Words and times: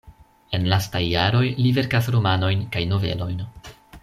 En 0.57 0.63
lastaj 0.71 1.01
jaroj 1.09 1.43
li 1.59 1.75
verkas 1.81 2.11
romanojn 2.17 2.67
kaj 2.77 2.87
novelojn. 2.95 3.49